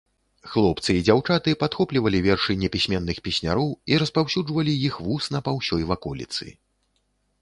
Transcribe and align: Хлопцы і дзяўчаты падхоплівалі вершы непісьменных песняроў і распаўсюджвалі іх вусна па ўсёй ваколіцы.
Хлопцы 0.51 0.89
і 0.99 1.03
дзяўчаты 1.09 1.51
падхоплівалі 1.63 2.21
вершы 2.27 2.55
непісьменных 2.63 3.17
песняроў 3.27 3.69
і 3.93 4.01
распаўсюджвалі 4.05 4.73
іх 4.89 4.99
вусна 5.09 5.37
па 5.49 5.55
ўсёй 5.61 5.83
ваколіцы. 5.93 6.45